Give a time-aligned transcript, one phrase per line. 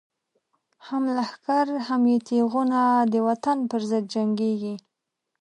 [0.87, 2.81] هم لښکر هم یی تیغونه،
[3.13, 4.75] د وطن پر ضد جنگیږی